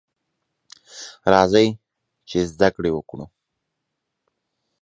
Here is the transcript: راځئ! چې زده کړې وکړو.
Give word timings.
راځئ! 1.33 1.67
چې 2.29 2.37
زده 2.53 2.69
کړې 2.75 2.91
وکړو. 2.93 3.25